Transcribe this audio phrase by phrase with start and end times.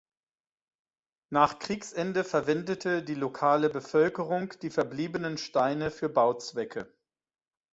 [1.29, 6.91] Nach Kriegsende verwendete die lokale Bevölkerung die verbliebenen Steine für Bauzwecke.